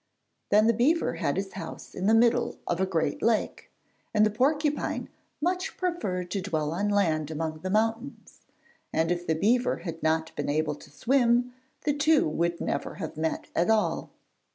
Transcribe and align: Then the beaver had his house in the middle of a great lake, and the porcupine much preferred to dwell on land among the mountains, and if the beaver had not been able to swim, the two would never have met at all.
Then 0.49 0.65
the 0.65 0.73
beaver 0.73 1.17
had 1.17 1.37
his 1.37 1.53
house 1.53 1.93
in 1.93 2.07
the 2.07 2.15
middle 2.15 2.57
of 2.65 2.81
a 2.81 2.87
great 2.87 3.21
lake, 3.21 3.69
and 4.15 4.25
the 4.25 4.31
porcupine 4.31 5.09
much 5.39 5.77
preferred 5.77 6.31
to 6.31 6.41
dwell 6.41 6.71
on 6.71 6.89
land 6.89 7.29
among 7.29 7.59
the 7.59 7.69
mountains, 7.69 8.39
and 8.91 9.11
if 9.11 9.27
the 9.27 9.35
beaver 9.35 9.75
had 9.85 10.01
not 10.01 10.35
been 10.35 10.49
able 10.49 10.73
to 10.73 10.89
swim, 10.89 11.53
the 11.83 11.93
two 11.93 12.27
would 12.27 12.59
never 12.59 12.95
have 12.95 13.15
met 13.15 13.49
at 13.55 13.69
all. 13.69 14.09